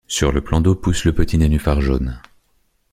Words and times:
Sur 0.07 0.31
le 0.31 0.41
plan 0.41 0.61
d'eau 0.61 0.73
pousse 0.73 1.05
le 1.05 1.13
petit 1.13 1.37
nénuphar 1.37 1.79
jaune. 1.79 2.19